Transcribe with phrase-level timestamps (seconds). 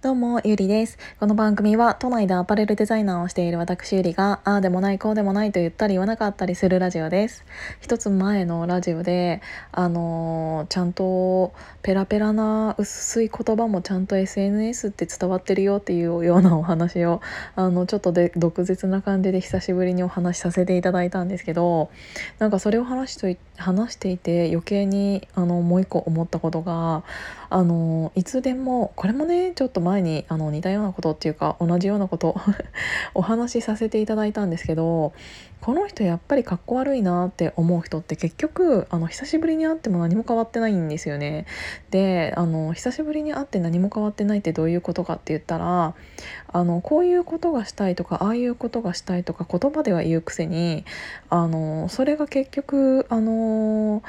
[0.00, 0.96] どうも、ゆりです。
[1.18, 7.44] この番組は都内でアパレルデザイナーをしている私ゆりが、ああでもない、こうでもないと言ったり言わなかったりするラジオです。
[7.80, 9.42] 一つ前のラジオで、
[9.72, 17.20] あのー、ちゃんとペラペラな薄い言葉もちゃんと SNS って伝わってるよっていうようなお話を、
[17.56, 21.90] あの、ちょっとで毒舌な感じで久しぶりにお話しさせていただいたんですけど、
[22.38, 23.26] なんかそれを話しと
[23.56, 27.02] 話していて余計にあのもう一個思ったことが、
[27.50, 32.36] あのいつでもこれもねちょっと前にあの似たようなことっていうか同じようなこと
[33.14, 35.12] お話しさせていただいたんですけど
[35.60, 41.46] この人やっぱりかっこ悪いなって思う人って結局あの久しぶりに会っても何も変わってないんですよね。
[41.90, 45.94] であの久しぶりに会って何も変わってないってどういうことかって言ったら
[46.52, 50.84] あのこういうことがしたいとかああいうことがしたいとか言葉では言うくせに
[51.28, 54.02] あのそれが結局あの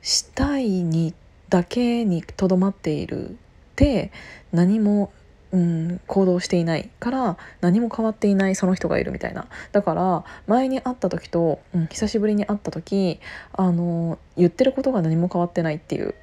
[0.00, 1.12] したいに
[1.48, 3.36] だけにとどまっている。
[3.76, 4.10] で
[4.52, 5.12] 何も
[5.50, 9.46] うん、行動していないから何も変わっていないその人がいるみたいな。
[9.72, 13.18] だから前に会った時と、うん、久しぶりに会った時
[13.52, 16.14] あの言ってることが何も変わってないっていう。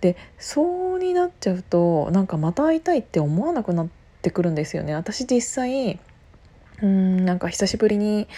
[0.00, 3.88] でそうになっちゃうとなんかまた会いたいって思わなくなっ
[4.22, 4.94] てくるんですよね。
[4.94, 5.98] 私実際
[6.82, 8.28] うんなんか久しぶりに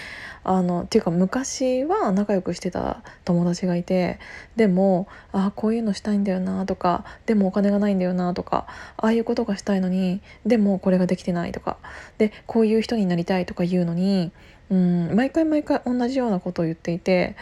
[0.42, 4.19] あのっていうか昔は仲良くしてた友達がいて
[4.56, 11.77] でもあこういうのしたいんだよなとかでもお金がないんだよなとかああいうことがしたいのにでもこれができてないとか
[12.16, 14.33] でこういう人になりたいとか言うのに
[14.70, 17.36] うん毎回毎回同じようなことを言っていて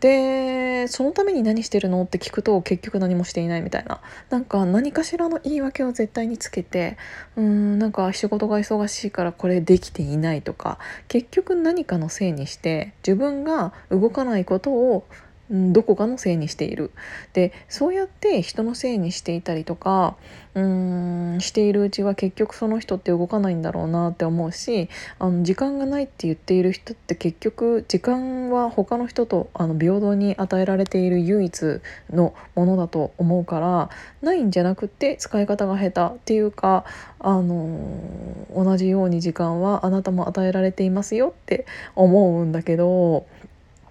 [0.00, 4.00] でそのために何してるのって聞くと結局何もしていないみたいな。
[4.30, 6.96] なんか何かしらの言い訳を絶対につけて
[7.36, 15.04] うんなんか仕事が忙しいからこれできていないとか結局何かのせいにして自分が動かないことを
[15.50, 16.92] どこかのせいにしている。
[17.32, 20.16] でそうやって人のせいにしていたりとか
[20.54, 31.80] うんしているうちは結局その人って動かないんだろうなって思うしあの時間がないって言っている人って結局時間は他の人とあの平等に与えられている唯一
[32.12, 33.90] のものだと思うから
[34.22, 36.84] ないんじゃなくて使い方が下手っていうか
[37.18, 43.26] あの同じように時間はあなたも与えられていますよって思うんだけど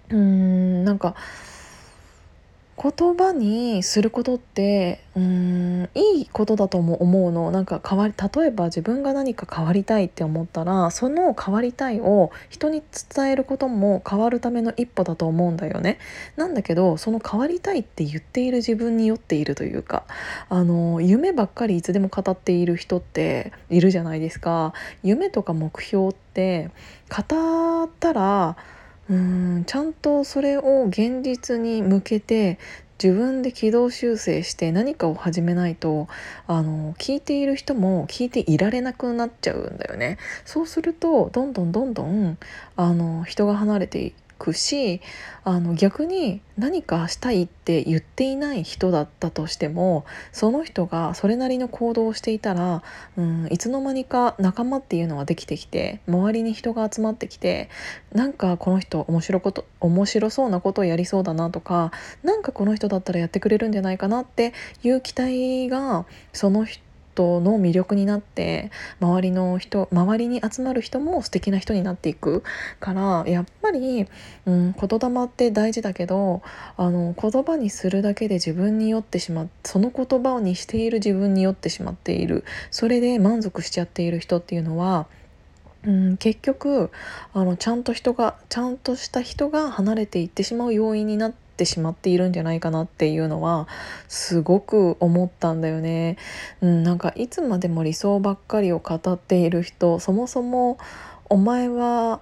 [0.09, 1.15] うんなんか
[2.81, 12.81] 言葉にすることってうんいいことだとも思うのなんか変わり例えば自分が何か変わりたいって思ったらその変わりたいを人に
[13.13, 15.99] 伝えることも変わるための一歩だと思うんだよね。
[16.37, 20.05] なんだけどその変わりたいって言っている自分に酔っているというか
[20.47, 24.73] あの夢ばっかりいつでも語っている人っているじゃないですか。
[25.03, 26.69] 夢とか目標って
[27.09, 28.55] 語ったら
[29.09, 32.59] うんちゃんとそれを現実に向けて
[33.01, 36.07] 自分で軌道修正して何かを始めないと
[36.47, 40.17] あの聞いている人も聞いていられなくなっちゃうんだよね。
[40.45, 42.37] そうするとどんどんどんどん
[42.75, 45.01] あの人が離れてくし
[45.43, 52.81] あの逆に何かしたいって言っていない人だったとしてもその人がそれなりの行動をしていたら、
[53.17, 57.69] うん、いつの間にか仲間っていうのはできてきて周りに人が集まってきて
[58.13, 61.91] なんかこの人面白こと面白そうなことをやりそうだなとか
[62.23, 66.81] なんかこの人だったらやってくれるんじゃないかなっていう期待がその人
[67.19, 68.71] トの魅力になって
[69.01, 72.43] 周りの人周りに集まる人も素敵な人になっていく。
[72.79, 74.07] からやっぱり、
[74.45, 76.41] うん、言霊って大事だけど
[76.77, 79.49] あの言葉にするだけで自分に酔ってしまう。
[79.65, 82.45] その言葉にしている自分に酔ってしまっている。
[82.71, 85.07] それで満足しちゃっている人っていうのは
[85.85, 86.91] うん、結局
[87.33, 93.67] あのちゃんと人がちゃんとした人が離れていってしまう要因になってってしまっているんじゃないかなっていうのは
[94.07, 96.15] すごく思ったんだよね。
[96.61, 100.77] うん、なんかいつまでも理想ばっかりを語っている人そもそも
[101.27, 102.21] お前は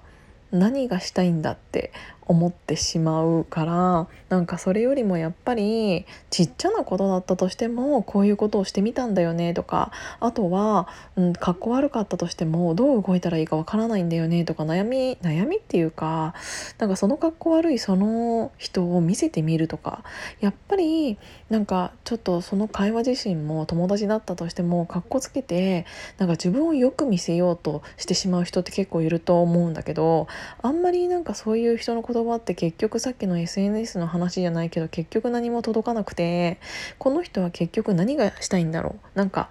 [0.51, 1.91] 何がしたいんだって
[2.27, 16.33] 思ってしまうからなんかそれよりもやっぱりちっちゃなことだったとしてもこういうことをしてみたんだよねとかあとは、うん、かっこ悪かったとしてもどう動いたらいいかわからないんだよねとか悩み悩みっていうか
[16.77, 20.03] なんかそのかっこ悪いその人を見せてみるとか
[20.41, 21.18] やっぱり
[21.50, 25.85] なんかちょっとその会話自身も友達だったとしてもかっこつけて
[26.18, 30.27] なんか自分をよく見せようとしてしまう人って結構いると思うんだけど
[30.62, 36.59] あんまりなんかそういう人のこと言葉って結局さっきの SNS の話じゃないけど結局何も届かなくて
[36.97, 39.17] この人は結局何がしたいんだろう？
[39.17, 39.49] なんか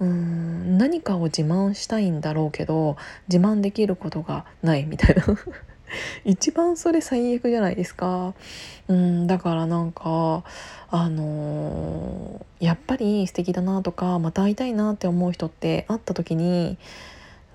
[0.00, 2.96] うーん何かを自慢したいんだろうけど
[3.28, 5.22] 自慢できることがないみたいな
[6.24, 8.34] 一番それ最悪じゃないですか。
[8.88, 10.42] うんだからなんか
[10.90, 16.78] あのー、やっぱり素敵だなとかまた会いたいなって思う人って会った時に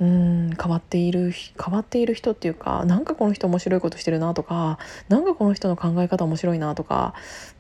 [0.02, 1.32] うん変わっている
[1.64, 4.78] 変わっている人っていうかなんかこの人面白いことしてるなとか
[5.08, 7.14] なんかこの人の考え方面白いなとか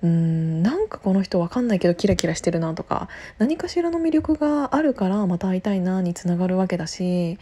[0.03, 7.37] うんなんかこの人わかんないけどキラキラしてるなとか何かしらの魅力があるからまた会いたいなにつながるわけだし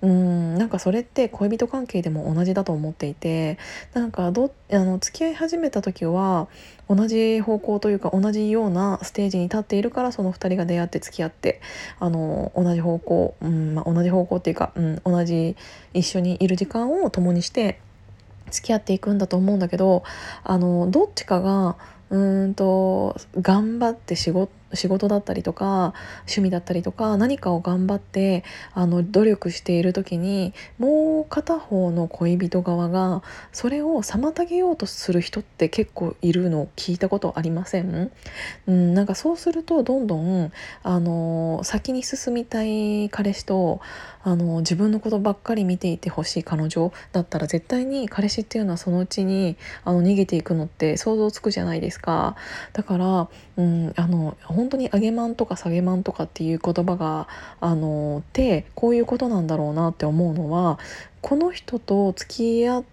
[0.00, 3.58] うんなんかそれって恋人関係でも同じだと思っていて
[3.94, 6.48] なんかどあの付き合い始めた時は
[6.88, 11.60] 同じ方向というか同じようなステージに立っているからその2人が出会って付き合って
[11.98, 15.56] あの同じ方向、うんまあ、同じ方向っていうか、うん、同じ
[15.94, 17.80] 一緒にいる時間を共にして
[18.50, 20.02] 付き合っていくんだと思うんだけど
[20.44, 21.76] あのどっちかが
[22.10, 33.22] うんと頑張って仕事仕事だったりとか趣味だったりとか何かを頑張ってあの努力している時にもう片方の恋人側が
[33.52, 38.10] それを妨げようとする人って結構いるのを聞いたことありません、
[38.66, 40.52] うん、なんかそうするとどんどん
[40.82, 43.80] あの先に進みたい彼氏と
[44.24, 52.36] あの自分のことばっかり見ていてほしい彼女だったら絶対に彼氏っていうのはそのうちにあの逃げていくのって想像つくじゃないですか。
[52.72, 57.26] だから、うん、あの本本当に上げまんとか下げまんとかっていう言葉が
[57.60, 60.78] あのてこういうことなんだろうなって思うのは
[61.20, 62.84] この人と付き合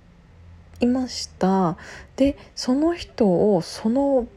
[0.80, 1.77] いました。
[2.16, 4.27] でその人をその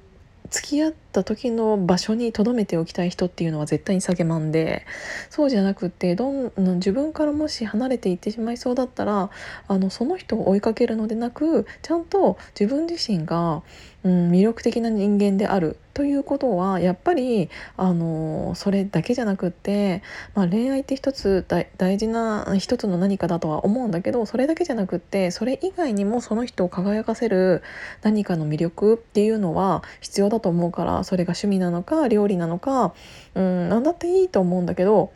[0.51, 4.85] 付き合った時の場所に留めておきたい人っていうのは絶対に下げまんで
[5.31, 9.31] そうじゃなくてどん自分からもし離れていってしまいそうだったら
[9.67, 13.63] あのその人を追いかけるのでなくちゃんと自分自身が、
[14.05, 20.03] うん、魅力的な人間であるということはやっぱりあのそれだけじゃなくって、
[20.35, 21.45] まあ、恋愛って一つ
[21.77, 27.63] 大事な一つの何かだとは思うんだけどそれだけじゃなくってそれ以外にもその人を輝かせる
[28.03, 32.95] 何かの魅力っていうのは必要だと思うからそれが趣味なのか料理なのか、
[33.35, 35.13] うん、何だっていいと思うんだけど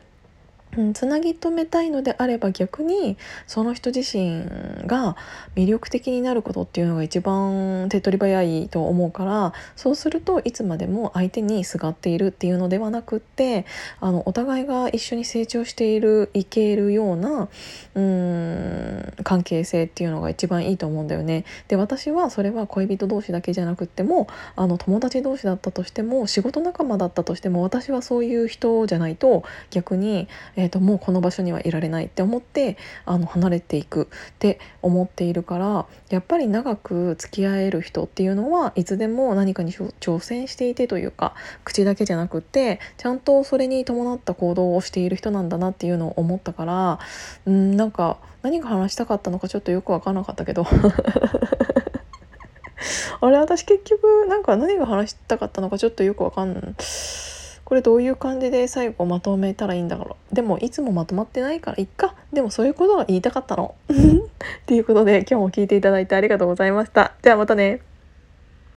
[0.77, 4.45] うん、つなぎ止めたいのであれば逆にその人自身
[4.87, 5.17] が
[5.55, 13.67] 魅力的になることっていうのが一番手っ取り早いと思うからそうするといつまでも相手にすがっているっていうのではなくって
[14.01, 17.49] あのお互いが一緒に成長しているいけるような
[17.95, 21.45] うん関係性っていうのが一番いいと思うんだよね。
[21.69, 46.99] で私はそれは恋人同士だけじゃなくってもあの友達同士だったとしても仕事仲間だったとしても私はそういう人じゃないと逆に、ええーと、もうこの場所にはいられないって思ってあの離れていくって思っているからやっぱり長く付き合える人っていうのはいつでも何かに挑戦していてというか口だけじゃなくってちゃんとそれに伴った行動をしている人なんだなっていうのを思ったから
[47.47, 50.67] うん なんか何が話したかったのかちょっとよく分からなかったけど
[53.21, 56.63] あれ私結局なんか何が話したかったのかちょっとよく分かんない。
[57.67, 60.35] これどういう感じで最後まとめたらいいんだろう。
[60.35, 62.15] でもいつもまとまってないからいっか。
[62.33, 63.75] でもそういうことが言いたかったの。
[64.67, 67.13] ということで今日も聞いていただいてありがとうございました。
[67.23, 67.81] ではまたね。